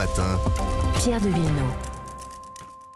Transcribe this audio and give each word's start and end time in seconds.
matin. 0.00 0.38
Pierre 0.98 1.20
de 1.20 1.28
Villeneuve. 1.28 1.74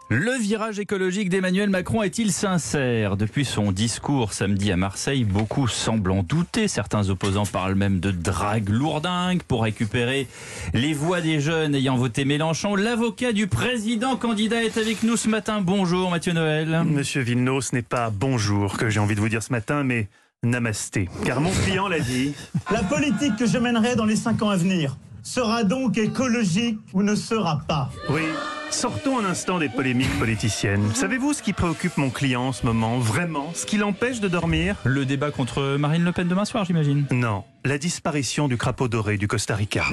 Le 0.09 0.41
virage 0.41 0.79
écologique 0.79 1.29
d'Emmanuel 1.29 1.69
Macron 1.69 2.01
est-il 2.01 2.31
sincère? 2.31 3.15
Depuis 3.15 3.45
son 3.45 3.71
discours 3.71 4.33
samedi 4.33 4.71
à 4.71 4.75
Marseille, 4.75 5.23
beaucoup 5.23 5.67
semblent 5.67 6.09
en 6.09 6.23
douter. 6.23 6.67
Certains 6.67 7.09
opposants 7.09 7.45
parlent 7.45 7.75
même 7.75 7.99
de 7.99 8.09
drague 8.09 8.69
lourdingue 8.69 9.43
pour 9.43 9.61
récupérer 9.61 10.27
les 10.73 10.93
voix 10.93 11.21
des 11.21 11.39
jeunes 11.39 11.75
ayant 11.75 11.95
voté 11.95 12.25
Mélenchon. 12.25 12.75
L'avocat 12.75 13.33
du 13.33 13.45
président 13.45 14.15
candidat 14.15 14.63
est 14.63 14.79
avec 14.79 15.03
nous 15.03 15.15
ce 15.15 15.29
matin. 15.29 15.61
Bonjour 15.61 16.09
Mathieu 16.09 16.33
Noël. 16.33 16.81
Monsieur 16.87 17.21
Villeneuve, 17.21 17.61
ce 17.61 17.75
n'est 17.75 17.83
pas 17.83 18.09
bonjour 18.09 18.77
que 18.77 18.89
j'ai 18.89 18.99
envie 18.99 19.13
de 19.13 19.19
vous 19.19 19.29
dire 19.29 19.43
ce 19.43 19.51
matin, 19.51 19.83
mais 19.83 20.07
namasté. 20.41 21.07
Car 21.23 21.39
mon 21.39 21.51
client 21.51 21.87
l'a 21.87 21.99
dit. 21.99 22.33
La 22.71 22.81
politique 22.81 23.35
que 23.35 23.45
je 23.45 23.59
mènerai 23.59 23.95
dans 23.95 24.05
les 24.05 24.15
cinq 24.15 24.41
ans 24.41 24.49
à 24.49 24.57
venir 24.57 24.97
sera 25.25 25.63
donc 25.63 25.97
écologique 25.97 26.79
ou 26.93 27.03
ne 27.03 27.15
sera 27.15 27.61
pas. 27.67 27.89
Oui. 28.09 28.21
Sortons 28.69 29.19
un 29.19 29.25
instant 29.25 29.59
des 29.59 29.69
polémiques 29.69 30.17
politiciennes. 30.19 30.93
Savez-vous 30.93 31.33
ce 31.33 31.41
qui 31.41 31.53
préoccupe 31.53 31.97
mon 31.97 32.09
client 32.09 32.47
en 32.47 32.51
ce 32.51 32.65
moment 32.65 32.99
Vraiment? 32.99 33.51
Ce 33.53 33.65
qui 33.65 33.77
l'empêche 33.77 34.19
de 34.21 34.27
dormir? 34.27 34.77
Le 34.83 35.05
débat 35.05 35.31
contre 35.31 35.77
Marine 35.77 36.03
Le 36.03 36.11
Pen 36.11 36.27
demain 36.27 36.45
soir, 36.45 36.65
j'imagine. 36.65 37.05
Non 37.11 37.43
la 37.65 37.79
disparition 37.79 38.47
du 38.47 38.57
crapaud 38.57 38.87
doré 38.87 39.17
du 39.17 39.27
Costa 39.27 39.55
Rica, 39.55 39.85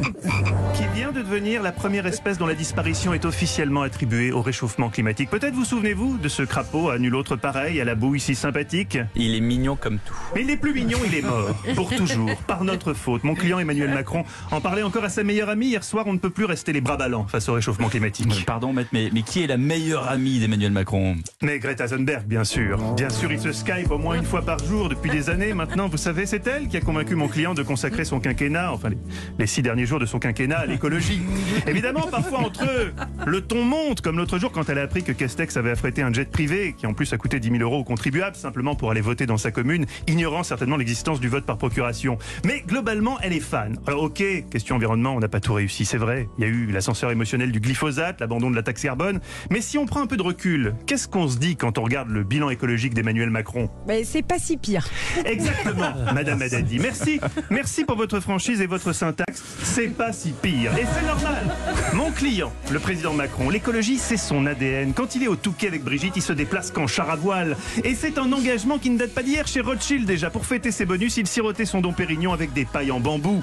qui 0.75 0.83
vient 0.95 1.11
de 1.11 1.23
devenir 1.23 1.63
la 1.63 1.73
première 1.73 2.07
espèce 2.07 2.37
dont 2.37 2.47
la 2.47 2.55
disparition 2.55 3.15
est 3.15 3.25
officiellement 3.25 3.81
attribuée 3.81 4.31
au 4.31 4.43
réchauffement 4.43 4.91
climatique. 4.91 5.31
Peut-être 5.31 5.55
vous 5.55 5.65
souvenez-vous 5.65 6.19
de 6.19 6.29
ce 6.29 6.43
crapaud 6.43 6.91
à 6.91 6.99
nul 6.99 7.15
autre 7.15 7.37
pareil, 7.37 7.81
à 7.81 7.85
la 7.85 7.95
bouille 7.95 8.21
si 8.21 8.35
sympathique? 8.35 8.99
Il 9.17 9.35
est 9.35 9.41
mignon 9.41 9.75
comme 9.75 9.99
tout. 10.05 10.15
Mais 10.35 10.43
il 10.43 10.51
est 10.51 10.59
plus 10.59 10.75
mignon, 10.75 10.99
il 11.07 11.15
est 11.15 11.23
mort. 11.23 11.57
Pour 11.75 11.89
toujours, 11.95 12.37
par 12.47 12.63
notre 12.65 12.93
faute. 12.93 13.25
Mon 13.25 13.35
client 13.35 13.59
Emmanuel 13.59 13.89
Macron 13.89 14.25
en 14.51 14.61
parlait 14.61 14.83
encore 14.83 15.05
à 15.05 15.09
sa 15.09 15.25
meilleure 15.25 15.49
amie. 15.49 15.69
Hier 15.69 15.83
soir, 15.83 16.05
on 16.07 16.13
ne 16.13 16.19
peut 16.19 16.29
plus 16.29 16.45
rester 16.45 16.75
les 16.75 16.83
bras 16.83 16.99
ballants 16.99 17.27
face 17.27 17.49
au 17.49 17.55
réchauffement 17.55 17.89
climatique. 17.89 18.45
Pardon, 18.45 18.75
maître, 18.75 18.91
mais, 18.93 19.09
mais 19.15 19.23
qui 19.23 19.43
est 19.43 19.47
la 19.47 19.57
meilleure 19.57 20.11
amie 20.11 20.41
d'Emmanuel 20.41 20.73
Macron? 20.73 21.17
Mais 21.41 21.59
Greta 21.59 21.89
Thunberg, 21.89 22.27
bien 22.27 22.45
sûr. 22.45 22.77
Bien 22.95 23.09
sûr, 23.09 23.33
il 23.33 23.41
se 23.41 23.53
Skype 23.53 23.91
au 23.91 23.99
moins 23.99 24.17
une 24.17 24.27
fois 24.27 24.43
par 24.43 24.59
jour 24.59 24.91
depuis 24.91 25.11
des 25.11 25.31
années. 25.31 25.55
Maintenant, 25.55 25.89
vous 25.89 25.97
savez, 25.97 26.27
c'est 26.27 26.47
elle 26.47 26.69
qui 26.69 26.77
a 26.77 26.81
convaincu 26.81 27.15
mon 27.15 27.29
client 27.29 27.55
de 27.55 27.62
consacrer 27.63 28.05
son 28.05 28.21
quinquennat 28.21 28.73
enfin 28.73 28.91
les, 29.39 29.47
six 29.47 29.63
derniers 29.63 29.87
jours 29.87 29.99
de 29.99 30.07
son 30.07 30.19
quinquennat 30.19 30.59
à 30.59 30.67
l'écologie. 30.67 31.23
Évidemment, 31.67 32.07
parfois 32.11 32.41
entre 32.41 32.65
eux, 32.65 32.93
le 33.27 33.41
ton 33.41 33.65
monte, 33.65 34.01
comme 34.01 34.17
l'autre 34.17 34.39
jour 34.39 34.53
quand 34.53 34.69
elle 34.69 34.79
a 34.79 34.83
appris 34.83 35.03
que 35.03 35.13
Castex 35.13 35.57
avait 35.57 35.71
affrété 35.71 36.03
un 36.03 36.13
jet 36.13 36.31
privé, 36.31 36.75
qui 36.77 36.87
en 36.87 36.95
plus 36.95 37.13
a 37.13 37.17
coûté 37.17 37.41
10 37.41 37.51
000 37.51 37.63
euros 37.63 37.79
aux 37.79 37.85
contribuables, 37.85 38.37
simplement 38.37 38.75
pour 38.75 38.91
aller 38.91 39.01
voter 39.01 39.27
dans 39.27 39.37
sa 39.37 39.51
commune, 39.51 39.87
ignorant 40.07 40.43
certainement 40.43 40.77
l'existence 40.77 41.21
du 41.21 41.29
vote 41.29 41.45
par 41.45 41.59
procuration. 41.59 42.19
Mais 42.45 42.63
globalement, 42.67 43.19
elle 43.23 43.33
est 43.33 43.41
fan. 43.41 43.79
Alors 43.87 44.03
ok, 44.03 44.23
question 44.51 44.77
environnement, 44.77 45.15
on 45.15 45.21
n'a 45.21 45.29
pas 45.29 45.41
tout 45.41 45.55
réussi, 45.55 45.85
c'est 45.85 45.99
vrai. 45.99 46.29
Il 46.39 46.45
y 46.45 46.47
a 46.47 46.51
eu 46.51 46.67
l'ascenseur 46.71 47.11
émotionnel 47.11 47.53
du 47.53 47.61
glyphosate, 47.61 48.21
l'abandon 48.21 48.51
de 48.51 48.57
la 48.57 48.63
taxe 48.63 48.83
carbone. 48.83 49.21
Mais 49.51 49.61
si 49.61 49.79
on 49.79 49.87
prend 49.87 50.03
un 50.03 50.07
peu 50.07 50.17
de 50.17 50.23
recul, 50.23 50.75
qu'est-ce 50.87 51.09
qu'on 51.09 51.29
se 51.29 51.39
dit 51.39 51.57
quand 51.57 51.79
on 51.79 51.83
regarde 51.83 52.09
le 52.09 52.25
bilan 52.25 52.51
écologique 52.51 52.95
d'Emmanuel 52.95 53.31
Macron? 53.31 53.69
Mais 53.87 54.05
c'est 54.05 54.23
pas 54.23 54.39
si 54.39 54.57
pire. 54.57 54.87
Exactement, 55.25 55.93
Madame 56.15 56.39
Madadi. 56.39 56.79
Merci, 56.79 57.21
merci 57.53 57.85
pour 57.85 57.97
votre 57.97 58.19
franchise 58.21 58.61
et 58.61 58.67
votre 58.67 58.93
syntaxe, 58.93 59.43
c'est 59.63 59.89
pas 59.89 60.13
si 60.13 60.33
pire. 60.33 60.77
Et 60.77 60.85
c'est 60.93 61.07
normal. 61.07 61.55
Mon 61.93 62.11
client, 62.11 62.53
le 62.71 62.79
président 62.79 63.13
Macron, 63.13 63.51
l'écologie, 63.51 63.99
c'est 63.99 64.17
son 64.17 64.47
ADN. 64.47 64.95
Quand 64.95 65.15
il 65.15 65.23
est 65.23 65.29
au 65.29 65.37
Touquet 65.37 65.69
avec 65.69 65.85
Brigitte, 65.85 66.17
il 66.17 66.23
se 66.23 66.33
déplace 66.33 66.71
qu'en 66.71 66.87
char 66.87 67.11
à 67.11 67.17
voile. 67.17 67.57
Et 67.85 67.95
c'est 67.95 68.19
un 68.19 68.33
engagement 68.33 68.79
qui 68.79 68.91
ne 68.91 68.99
date 68.99 69.13
pas 69.13 69.23
d'hier 69.23 69.47
chez 69.47 69.61
Rothschild 69.61 70.07
déjà. 70.07 70.31
Pour 70.31 70.47
fêter 70.47 70.71
ses 70.71 70.87
bonus, 70.87 71.17
il 71.19 71.27
sirotait 71.27 71.67
son 71.67 71.81
don 71.81 71.93
Pérignon 71.93 72.33
avec 72.33 72.53
des 72.53 72.65
pailles 72.65 72.91
en 72.91 73.01
bambou. 73.01 73.43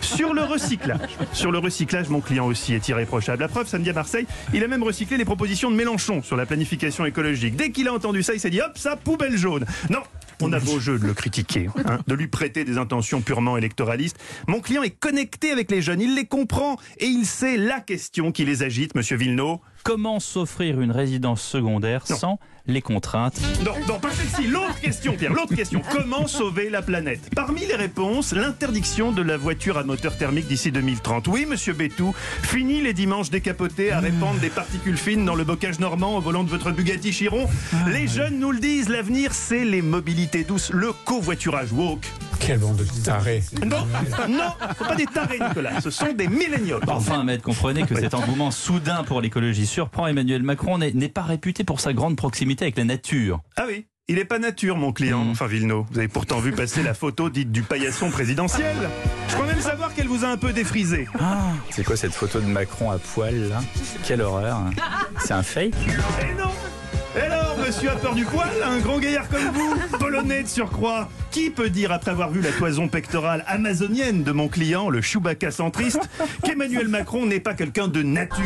Sur 0.00 0.34
le 0.34 0.42
recyclage, 0.42 1.18
sur 1.32 1.50
le 1.50 1.58
recyclage, 1.58 2.08
mon 2.08 2.20
client 2.20 2.46
aussi 2.46 2.74
est 2.74 2.88
irréprochable. 2.88 3.42
La 3.42 3.48
preuve, 3.48 3.66
samedi 3.66 3.90
à 3.90 3.92
Marseille, 3.92 4.26
il 4.54 4.62
a 4.62 4.68
même 4.68 4.82
recyclé 4.82 5.16
les 5.16 5.24
propositions 5.24 5.70
de 5.70 5.76
Mélenchon 5.76 6.22
sur 6.22 6.36
la 6.36 6.46
planification 6.46 7.04
écologique. 7.04 7.56
Dès 7.56 7.70
qu'il 7.70 7.88
a 7.88 7.92
entendu 7.92 8.22
ça, 8.22 8.34
il 8.34 8.40
s'est 8.40 8.50
dit 8.50 8.60
hop, 8.60 8.76
ça, 8.76 8.96
poubelle 8.96 9.36
jaune. 9.36 9.66
Non, 9.90 10.00
on 10.42 10.52
a 10.52 10.60
beau 10.60 10.78
jeu 10.78 10.98
de 10.98 11.06
le 11.06 11.14
critiquer, 11.14 11.68
hein, 11.86 11.98
de 12.06 12.14
lui 12.14 12.28
prêter 12.28 12.64
des 12.64 12.78
intentions 12.78 13.20
purement 13.20 13.56
électoralistes. 13.56 14.18
Mon 14.46 14.60
client 14.60 14.82
est 14.82 14.90
connecté 14.98 15.50
avec 15.50 15.70
les 15.70 15.82
jeunes, 15.82 16.00
il 16.00 16.14
les 16.14 16.26
comprend 16.26 16.76
et 16.98 17.06
il 17.06 17.26
sait 17.26 17.56
la 17.56 17.80
question 17.80 18.32
qui 18.32 18.44
les 18.44 18.62
agite, 18.62 18.94
monsieur 18.94 19.16
Villeneuve. 19.16 19.58
Comment 19.88 20.20
s'offrir 20.20 20.82
une 20.82 20.90
résidence 20.90 21.40
secondaire 21.40 22.06
sans 22.06 22.38
les 22.66 22.82
contraintes 22.82 23.40
Non, 23.64 23.72
non, 23.88 23.98
pas 23.98 24.10
celle-ci. 24.10 24.46
L'autre 24.46 24.78
question, 24.78 25.16
Pierre, 25.16 25.32
l'autre 25.32 25.54
question. 25.54 25.80
Comment 25.90 26.26
sauver 26.26 26.68
la 26.68 26.82
planète? 26.82 27.30
Parmi 27.34 27.64
les 27.64 27.74
réponses, 27.74 28.34
l'interdiction 28.34 29.12
de 29.12 29.22
la 29.22 29.38
voiture 29.38 29.78
à 29.78 29.84
moteur 29.84 30.18
thermique 30.18 30.46
d'ici 30.46 30.70
2030. 30.72 31.28
Oui, 31.28 31.46
monsieur 31.46 31.72
Bétou, 31.72 32.14
fini 32.42 32.82
les 32.82 32.92
dimanches 32.92 33.30
décapotés 33.30 33.90
à 33.90 34.00
répandre 34.00 34.38
des 34.40 34.50
particules 34.50 34.98
fines 34.98 35.24
dans 35.24 35.34
le 35.34 35.44
bocage 35.44 35.78
normand 35.80 36.18
au 36.18 36.20
volant 36.20 36.44
de 36.44 36.50
votre 36.50 36.70
Bugatti 36.70 37.10
Chiron. 37.10 37.48
Les 37.86 38.06
jeunes 38.06 38.38
nous 38.38 38.52
le 38.52 38.58
disent, 38.58 38.90
l'avenir, 38.90 39.32
c'est 39.32 39.64
les 39.64 39.80
mobilités 39.80 40.44
douces, 40.44 40.70
le 40.70 40.92
covoiturage 40.92 41.72
woke. 41.72 42.04
Quel 42.40 42.58
bande 42.58 42.76
de 42.76 42.84
tarés 43.04 43.42
Non, 43.64 43.86
non, 44.28 44.54
ce 44.72 44.78
sont 44.78 44.84
pas 44.84 44.94
des 44.94 45.06
tarés, 45.06 45.38
Nicolas, 45.40 45.80
ce 45.80 45.90
sont 45.90 46.12
des 46.12 46.28
milléniaux. 46.28 46.80
Enfin, 46.86 47.24
maître, 47.24 47.42
comprenez 47.42 47.84
que 47.84 47.94
cet 47.94 48.14
engouement 48.14 48.50
soudain 48.50 49.04
pour 49.04 49.20
l'écologie 49.20 49.66
surprend 49.66 50.06
Emmanuel 50.06 50.42
Macron 50.42 50.78
n'est 50.78 51.08
pas 51.08 51.22
réputé 51.22 51.64
pour 51.64 51.80
sa 51.80 51.92
grande 51.92 52.16
proximité 52.16 52.64
avec 52.64 52.76
la 52.76 52.84
nature. 52.84 53.40
Ah 53.56 53.64
oui 53.66 53.86
il 54.10 54.14
n'est 54.14 54.24
pas 54.24 54.38
nature, 54.38 54.74
mon 54.78 54.90
client. 54.90 55.22
Mmh. 55.22 55.30
Enfin, 55.32 55.46
Villeneuve, 55.46 55.84
vous 55.90 55.98
avez 55.98 56.08
pourtant 56.08 56.38
vu 56.40 56.52
passer 56.52 56.82
la 56.82 56.94
photo 56.94 57.28
dite 57.28 57.52
du 57.52 57.62
paillasson 57.62 58.10
présidentiel. 58.10 58.74
Je 59.28 59.34
crois 59.34 59.46
même 59.46 59.60
savoir 59.60 59.92
qu'elle 59.92 60.08
vous 60.08 60.24
a 60.24 60.28
un 60.28 60.38
peu 60.38 60.54
défrisé. 60.54 61.06
Ah, 61.20 61.52
c'est 61.68 61.84
quoi 61.84 61.94
cette 61.94 62.14
photo 62.14 62.40
de 62.40 62.46
Macron 62.46 62.90
à 62.90 62.96
poil, 62.96 63.50
là? 63.50 63.60
Quelle 64.04 64.22
horreur. 64.22 64.62
C'est 65.18 65.34
un 65.34 65.42
fake? 65.42 65.74
Eh 66.22 66.40
non 66.40 66.48
Et 66.48 66.67
monsieur 67.68 67.90
a 67.90 67.96
peur 67.96 68.14
du 68.14 68.24
poil 68.24 68.48
Un 68.64 68.78
grand 68.78 68.98
gaillard 68.98 69.28
comme 69.28 69.44
vous 69.52 69.76
Polonais 69.98 70.42
de 70.42 70.48
surcroît. 70.48 71.10
Qui 71.30 71.50
peut 71.50 71.68
dire, 71.68 71.92
après 71.92 72.10
avoir 72.10 72.30
vu 72.30 72.40
la 72.40 72.50
toison 72.50 72.88
pectorale 72.88 73.44
amazonienne 73.46 74.22
de 74.22 74.32
mon 74.32 74.48
client, 74.48 74.88
le 74.88 75.02
Chewbacca 75.02 75.50
centriste, 75.50 76.08
qu'Emmanuel 76.42 76.88
Macron 76.88 77.26
n'est 77.26 77.40
pas 77.40 77.52
quelqu'un 77.52 77.88
de 77.88 78.02
nature? 78.02 78.44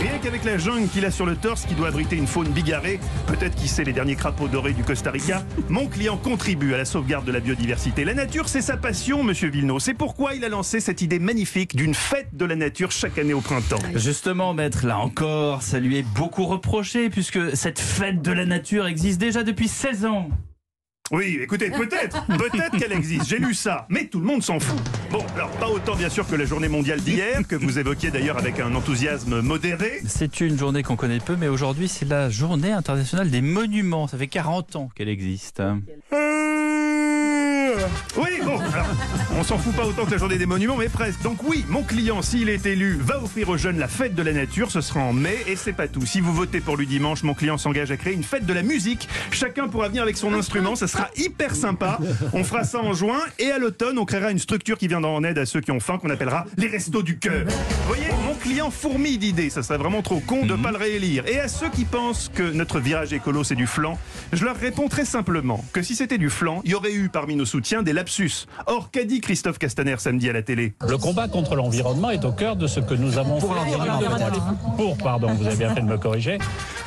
Rien 0.00 0.18
qu'avec 0.18 0.44
la 0.44 0.58
jungle 0.58 0.88
qu'il 0.88 1.04
a 1.04 1.10
sur 1.10 1.26
le 1.26 1.36
torse 1.36 1.64
qui 1.64 1.74
doit 1.74 1.88
abriter 1.88 2.16
une 2.16 2.26
faune 2.26 2.48
bigarrée, 2.48 3.00
peut-être 3.26 3.54
qui 3.54 3.68
sait 3.68 3.84
les 3.84 3.92
derniers 3.92 4.16
crapauds 4.16 4.48
dorés 4.48 4.72
du 4.72 4.82
Costa 4.82 5.10
Rica, 5.10 5.44
mon 5.68 5.86
client 5.86 6.16
contribue 6.16 6.74
à 6.74 6.76
la 6.76 6.84
sauvegarde 6.84 7.24
de 7.24 7.32
la 7.32 7.40
biodiversité. 7.40 8.04
La 8.04 8.14
nature, 8.14 8.48
c'est 8.48 8.60
sa 8.60 8.76
passion, 8.76 9.22
monsieur 9.22 9.48
Villeneuve. 9.48 9.78
C'est 9.78 9.94
pourquoi 9.94 10.34
il 10.34 10.44
a 10.44 10.48
lancé 10.48 10.80
cette 10.80 11.02
idée 11.02 11.18
magnifique 11.18 11.76
d'une 11.76 11.94
fête 11.94 12.34
de 12.34 12.44
la 12.44 12.56
nature 12.56 12.90
chaque 12.90 13.18
année 13.18 13.34
au 13.34 13.40
printemps. 13.40 13.78
Justement, 13.94 14.54
maître, 14.54 14.86
là 14.86 14.98
encore, 14.98 15.62
ça 15.62 15.80
lui 15.80 15.98
est 15.98 16.06
beaucoup 16.14 16.46
reproché 16.46 17.10
puisque 17.10 17.56
cette 17.56 17.78
fête 17.80 18.22
de 18.22 18.32
la 18.32 18.46
nature 18.46 18.86
existe 18.86 19.20
déjà 19.20 19.42
depuis 19.42 19.68
16 19.68 20.04
ans. 20.06 20.28
Oui, 21.10 21.38
écoutez, 21.42 21.68
peut-être, 21.70 22.26
peut-être 22.26 22.78
qu'elle 22.78 22.92
existe. 22.92 23.26
J'ai 23.26 23.36
lu 23.36 23.52
ça, 23.52 23.86
mais 23.90 24.06
tout 24.06 24.20
le 24.20 24.24
monde 24.24 24.42
s'en 24.42 24.58
fout. 24.58 24.80
Bon, 25.10 25.22
alors 25.36 25.50
pas 25.50 25.68
autant 25.68 25.94
bien 25.96 26.08
sûr 26.08 26.26
que 26.26 26.34
la 26.34 26.46
journée 26.46 26.68
mondiale 26.68 26.98
d'hier, 26.98 27.46
que 27.46 27.56
vous 27.56 27.78
évoquiez 27.78 28.10
d'ailleurs 28.10 28.38
avec 28.38 28.58
un 28.58 28.74
enthousiasme 28.74 29.42
modéré. 29.42 30.00
C'est 30.06 30.40
une 30.40 30.58
journée 30.58 30.82
qu'on 30.82 30.96
connaît 30.96 31.20
peu, 31.20 31.36
mais 31.36 31.48
aujourd'hui 31.48 31.88
c'est 31.88 32.08
la 32.08 32.30
journée 32.30 32.72
internationale 32.72 33.30
des 33.30 33.42
monuments. 33.42 34.08
Ça 34.08 34.16
fait 34.16 34.28
40 34.28 34.76
ans 34.76 34.88
qu'elle 34.94 35.10
existe. 35.10 35.62
Oui, 38.16 38.40
bon, 38.44 38.58
alors, 38.58 38.86
on 39.38 39.42
s'en 39.42 39.58
fout 39.58 39.74
pas 39.74 39.84
autant 39.84 40.04
que 40.04 40.10
la 40.10 40.18
journée 40.18 40.38
des 40.38 40.46
monuments, 40.46 40.76
mais 40.76 40.88
presque. 40.88 41.22
Donc 41.22 41.42
oui, 41.44 41.64
mon 41.68 41.82
client, 41.82 42.22
s'il 42.22 42.48
est 42.48 42.66
élu, 42.66 42.98
va 43.00 43.22
offrir 43.22 43.48
aux 43.48 43.56
jeunes 43.56 43.78
la 43.78 43.88
fête 43.88 44.14
de 44.14 44.22
la 44.22 44.32
nature. 44.32 44.70
Ce 44.70 44.80
sera 44.80 45.00
en 45.00 45.12
mai, 45.12 45.36
et 45.46 45.56
c'est 45.56 45.72
pas 45.72 45.88
tout. 45.88 46.04
Si 46.06 46.20
vous 46.20 46.32
votez 46.32 46.60
pour 46.60 46.76
lui 46.76 46.86
dimanche, 46.86 47.22
mon 47.22 47.34
client 47.34 47.58
s'engage 47.58 47.90
à 47.90 47.96
créer 47.96 48.14
une 48.14 48.24
fête 48.24 48.46
de 48.46 48.52
la 48.52 48.62
musique. 48.62 49.08
Chacun 49.30 49.68
pourra 49.68 49.88
venir 49.88 50.02
avec 50.02 50.16
son 50.16 50.32
instrument, 50.34 50.76
ça 50.76 50.86
sera 50.86 51.08
hyper 51.16 51.54
sympa. 51.54 51.98
On 52.32 52.44
fera 52.44 52.64
ça 52.64 52.78
en 52.78 52.92
juin, 52.92 53.20
et 53.38 53.50
à 53.50 53.58
l'automne, 53.58 53.98
on 53.98 54.04
créera 54.04 54.30
une 54.30 54.38
structure 54.38 54.78
qui 54.78 54.88
viendra 54.88 55.10
en 55.10 55.24
aide 55.24 55.38
à 55.38 55.46
ceux 55.46 55.60
qui 55.60 55.70
ont 55.70 55.80
faim, 55.80 55.98
qu'on 55.98 56.10
appellera 56.10 56.46
les 56.56 56.68
restos 56.68 57.02
du 57.02 57.18
cœur. 57.18 57.44
Vous 57.46 57.88
voyez, 57.88 58.08
mon 58.26 58.34
client 58.34 58.70
fourmille 58.70 59.18
d'idées, 59.18 59.50
ça 59.50 59.62
serait 59.62 59.78
vraiment 59.78 60.02
trop 60.02 60.20
con 60.20 60.46
de 60.46 60.54
pas 60.54 60.70
le 60.70 60.78
réélire. 60.78 61.26
Et 61.26 61.40
à 61.40 61.48
ceux 61.48 61.68
qui 61.68 61.84
pensent 61.84 62.30
que 62.34 62.42
notre 62.42 62.80
virage 62.80 63.12
écolo, 63.12 63.44
c'est 63.44 63.54
du 63.54 63.66
flanc, 63.66 63.98
je 64.32 64.44
leur 64.44 64.56
réponds 64.56 64.88
très 64.88 65.04
simplement 65.04 65.64
que 65.72 65.82
si 65.82 65.94
c'était 65.94 66.18
du 66.18 66.30
flanc, 66.30 66.60
il 66.64 66.70
y 66.70 66.74
aurait 66.74 66.92
eu 66.92 67.08
parmi 67.08 67.36
nos 67.36 67.44
soutiens 67.44 67.73
des 67.82 67.92
lapsus. 67.92 68.46
Or, 68.66 68.90
qu'a 68.90 69.04
dit 69.04 69.20
Christophe 69.20 69.58
Castaner 69.58 69.96
samedi 69.98 70.28
à 70.28 70.32
la 70.32 70.42
télé? 70.42 70.74
Le 70.86 70.96
combat 70.96 71.28
contre 71.28 71.56
l'environnement 71.56 72.10
est 72.10 72.24
au 72.24 72.32
cœur 72.32 72.56
de 72.56 72.66
ce 72.66 72.80
que 72.80 72.94
nous 72.94 73.18
avons 73.18 73.38
pour 73.38 73.54
l'environnement. 73.54 74.00
Pour, 74.76 74.96
pardon, 74.98 75.28
vous 75.34 75.46
avez 75.46 75.56
bien 75.56 75.74
fait 75.74 75.80
de 75.80 75.86
me 75.86 75.98
corriger. 75.98 76.38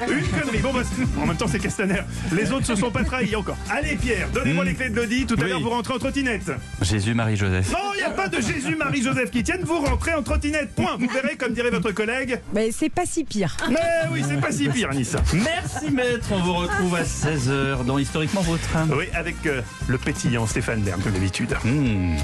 Une 0.02 0.28
connerie. 0.28 0.60
Bon, 0.60 0.74
bah, 0.74 0.82
en 1.22 1.26
même 1.26 1.38
temps, 1.38 1.48
c'est 1.48 1.60
Castaner. 1.60 2.02
Les 2.32 2.52
autres 2.52 2.66
se 2.66 2.76
sont 2.76 2.92
pas 2.92 3.04
trahis 3.04 3.36
encore. 3.36 3.58
Allez, 3.70 3.96
Pierre, 3.96 4.28
donnez-moi 4.34 4.64
les 4.66 4.74
clés 4.74 4.90
de 4.90 4.96
l'Audi. 4.96 5.26
Tout 5.26 5.36
à 5.40 5.44
Oui. 5.44 5.50
l'heure, 5.50 5.62
vous 5.62 5.70
rentrez 5.70 5.94
en 5.94 6.00
trottinette. 6.00 6.52
Jésus, 6.82 7.14
Marie, 7.14 7.36
Joseph. 7.36 7.72
Non, 7.72 7.78
il 7.96 7.98
n'y 7.98 8.04
a 8.04 8.10
pas 8.12 8.28
de 8.28 8.40
Jésus, 8.42 8.76
Marie, 8.76 9.02
Joseph 9.02 9.32
qui 9.32 9.44
tiennent. 9.44 9.64
Vous 9.64 9.80
rentrez 9.80 10.14
en 10.14 10.22
trottinette. 10.24 10.74
Point. 10.76 10.98
Vous 11.00 11.08
verrez, 11.10 11.36
comme 11.36 11.54
dirait 11.54 11.70
votre 11.72 11.92
collègue. 11.92 12.40
Mais 12.54 12.70
c'est 12.72 12.90
pas 12.90 13.06
si 13.06 13.24
pire. 13.24 13.56
Mais 13.70 13.78
oui, 14.12 14.24
c'est 14.28 14.40
pas 14.40 14.52
si 14.52 14.70
pire, 14.70 14.90
Anissa. 14.92 15.20
Merci, 15.34 15.92
maître. 15.92 16.28
On 16.32 16.40
vous 16.40 16.54
retrouve 16.54 16.96
à 16.96 17.04
16h 17.04 17.86
dans 17.86 17.98
Historiquement 17.98 18.42
Votre. 18.42 18.68
Oui, 18.96 19.06
avec 19.14 19.36
euh, 19.46 19.62
le 19.88 19.98
pétillant 19.98 20.46
Stéphane 20.46 20.82
Bern, 20.82 21.02
comme 21.02 21.14
d'habitude. 21.14 21.56
Hmm. 21.64 22.18